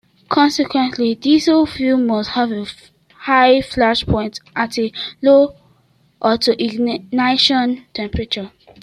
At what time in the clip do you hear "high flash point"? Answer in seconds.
3.17-4.39